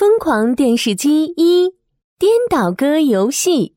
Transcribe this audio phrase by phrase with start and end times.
[0.00, 1.74] 疯狂电视机一
[2.18, 3.76] 颠倒歌游戏。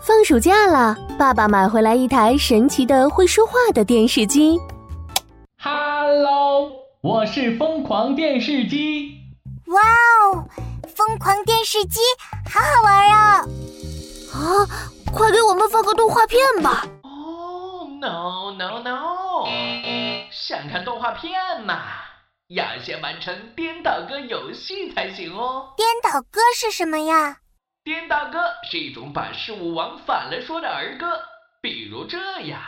[0.00, 4.58] 放暑假了，爸爸买回来一台神奇的会说话的电视机。
[5.60, 6.72] Hello，
[7.02, 9.12] 我是疯狂电视机。
[9.66, 9.78] 哇
[10.32, 10.48] 哦，
[10.96, 12.00] 疯狂电视机
[12.50, 13.40] 好好玩啊！
[14.32, 14.40] 啊，
[15.12, 16.86] 快给我们放个动画片吧！
[17.02, 19.44] 哦，no no no，
[20.30, 21.30] 想看动画片
[21.66, 21.82] 嘛，
[22.48, 25.72] 要先完成颠倒歌游戏才行哦。
[25.78, 27.38] 颠倒歌是什么呀？
[27.82, 28.38] 颠倒歌
[28.70, 31.06] 是一种把事物往反了说的儿歌，
[31.62, 32.60] 比如这样：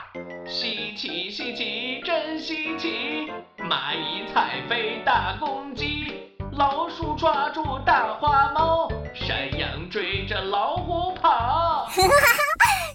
[0.47, 11.87] 稀奇稀奇，真稀奇，蚂蚁踩飞大公鸡，老鼠抓住大花猫，山羊追着老虎跑。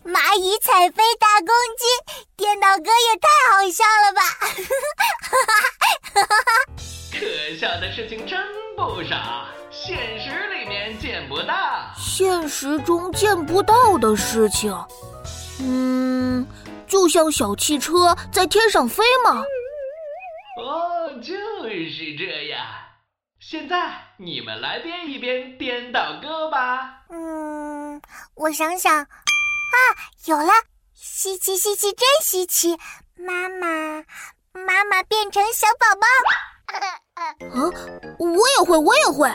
[0.03, 1.85] 蚂蚁踩飞大公鸡，
[2.35, 4.21] 颠倒歌也太好笑了吧！
[7.21, 8.39] 可笑的事情真
[8.75, 11.53] 不少，现实里面见不到。
[11.95, 14.75] 现实中见不到的事情，
[15.59, 16.43] 嗯，
[16.87, 19.43] 就像小汽车在天上飞吗？
[20.57, 21.37] 哦，就
[21.69, 22.65] 是这样。
[23.39, 27.03] 现在你们来编一编颠倒歌吧。
[27.11, 28.01] 嗯，
[28.33, 29.07] 我想想，啊，
[30.25, 30.51] 有了！
[30.95, 32.75] 稀奇稀奇，真稀奇！
[33.15, 34.03] 妈妈，
[34.53, 36.07] 妈妈变成小宝宝。
[37.19, 37.35] 啊，
[38.17, 39.29] 我也会，我也会。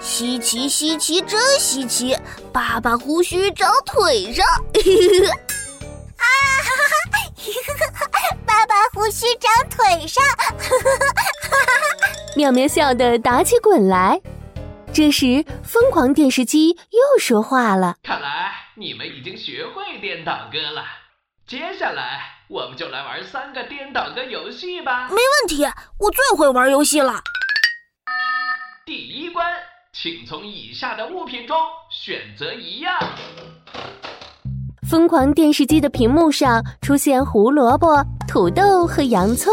[0.00, 2.16] 稀奇稀奇，真稀奇！
[2.52, 4.44] 爸爸胡须长腿上。
[6.16, 6.26] 啊，
[8.44, 10.22] 爸爸胡须长腿上。
[12.36, 14.20] 妙妙笑得打起滚来。
[14.92, 20.84] 这时，疯狂电视机又说话了：“看来你们已经学会颠倒歌了。
[21.46, 25.62] 接下来，我们就来玩三个颠倒歌游戏吧。”没问题，
[25.98, 27.20] 我最会玩游戏了。
[28.86, 29.46] 第一关，
[29.92, 31.54] 请从以下的物品中
[31.90, 32.98] 选择一样。
[34.88, 39.52] 疯狂电视机的屏幕上出现胡萝卜、土豆和洋葱。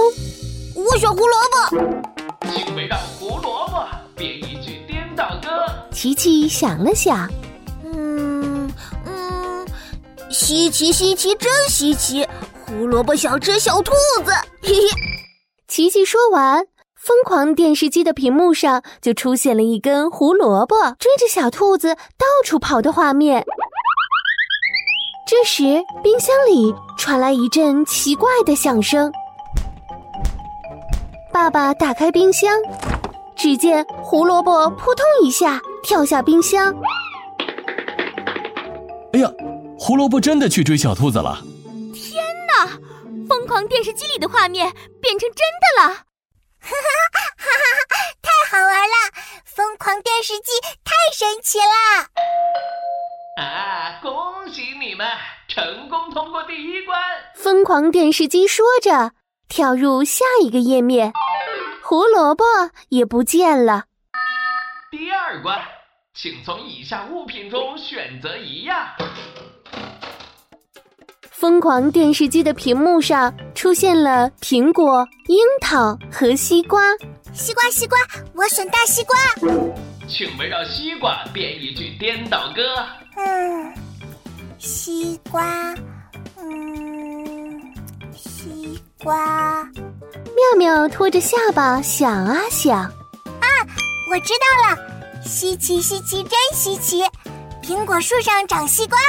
[0.76, 2.48] 我选胡萝卜。
[2.48, 5.50] 请围绕胡萝卜编一句颠倒歌。
[5.92, 7.30] 琪琪想了想，
[10.32, 12.26] 稀奇稀奇，真稀奇！
[12.66, 13.92] 胡萝卜想吃小兔
[14.24, 14.32] 子。
[14.62, 14.90] 嘿嘿。
[15.68, 16.66] 琪琪说完，
[16.96, 23.46] 疯狂电视机的屏幕上就出现了一根胡萝卜追着小兔子到处跑的画面。
[25.28, 29.12] 这时，冰箱里传来一阵奇怪的响声。
[31.32, 32.50] 爸爸打开冰箱，
[33.36, 36.74] 只见胡萝卜扑通一下跳下冰箱。
[39.14, 39.30] 哎呀，
[39.84, 41.42] 胡萝卜真的去追小兔子了！
[41.92, 42.68] 天哪，
[43.28, 44.72] 疯狂电视机里的画面
[45.02, 45.90] 变成真的了！
[46.60, 46.70] 哈哈
[47.10, 47.48] 哈哈
[47.90, 47.96] 哈！
[48.22, 48.94] 太好玩了，
[49.44, 50.52] 疯狂电视机
[50.84, 52.06] 太神奇了！
[53.44, 55.08] 啊，恭喜你们
[55.48, 57.02] 成功通过第一关！
[57.34, 59.14] 疯狂电视机说着，
[59.50, 61.12] 跳入下一个页面，
[61.82, 62.46] 胡萝卜
[62.90, 63.86] 也不见了。
[64.92, 65.60] 第二关，
[66.14, 68.88] 请从以下物品中选择一样。
[71.42, 76.80] 疯狂电视机的屏幕上出现了苹果、樱桃和西瓜。
[77.34, 77.98] 西瓜，西瓜，
[78.36, 79.18] 我选大西瓜。
[80.08, 82.62] 请围绕西瓜编一句颠倒歌。
[83.16, 83.74] 嗯，
[84.60, 85.74] 西瓜，
[86.38, 87.74] 嗯，
[88.16, 89.64] 西瓜。
[89.64, 93.48] 妙妙拖着下巴想啊想，啊，
[94.12, 95.24] 我知道了！
[95.24, 97.02] 稀奇稀奇，真稀奇！
[97.64, 99.00] 苹果树上长西瓜。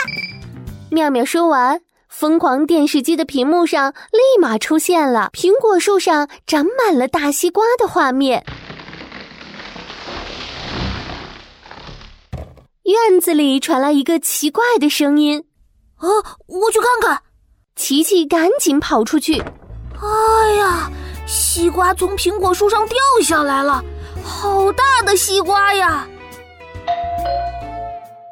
[0.91, 1.78] 妙妙说完，
[2.12, 8.45] 疯狂电视机的屏幕上立马出现了苹果树上长满了大西瓜的画面。
[12.84, 15.43] 院子里传来一个奇怪的声音，
[15.97, 16.06] 啊，
[16.47, 17.23] 我去看看。
[17.75, 19.41] 琪琪赶紧跑出去。
[19.41, 20.91] 哎呀，
[21.27, 23.83] 西瓜从苹果树上掉下来了，
[24.23, 26.06] 好大的西瓜呀！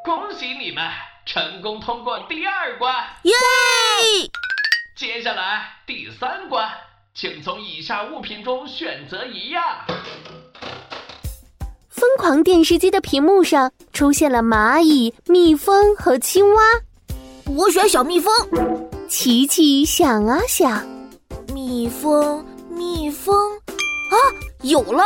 [0.05, 0.83] 恭喜你们
[1.25, 2.93] 成功通过第二关！
[3.23, 3.33] 耶！
[4.95, 6.67] 接下来第三关，
[7.13, 9.63] 请从以下物品中选择一样。
[11.89, 16.61] 疯狂电视机的屏幕上出现了蚂蚁、蜜蜂和青蛙。
[17.55, 18.33] 我选小蜜蜂。
[19.07, 20.85] 琪琪想啊想，
[21.53, 24.15] 蜜蜂，蜜蜂，啊，
[24.63, 25.03] 有了！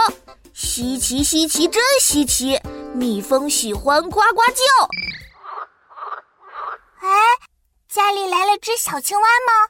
[0.53, 2.59] 稀奇稀奇，真稀奇！
[2.93, 4.87] 蜜蜂喜欢呱呱叫。
[7.95, 9.69] 哎，家里来了只小青蛙吗？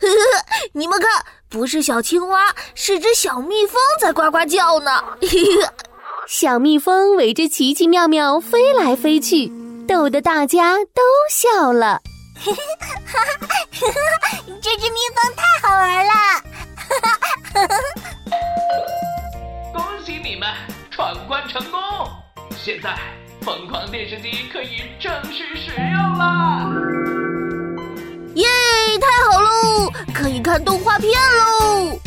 [0.00, 5.04] 呵呵，你们看，不是小青蛙，是只小蜜蜂在呱呱叫呢。
[6.26, 9.52] 小蜜蜂围着奇奇妙妙飞来飞去，
[9.86, 12.00] 逗得大家都笑了。
[14.60, 16.12] 这只蜜蜂太好玩了！
[19.72, 20.48] 恭喜你们
[20.90, 21.80] 闯关成功！
[22.58, 22.98] 现在
[23.42, 26.51] 疯狂电视机可以正式使用啦！
[30.12, 32.01] 可以看动画片喽！